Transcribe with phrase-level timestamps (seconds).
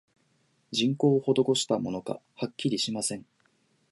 [0.71, 3.25] 人工をほどこしたものか、はっきりしません